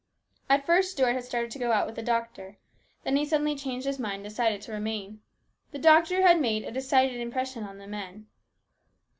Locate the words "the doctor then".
1.95-3.17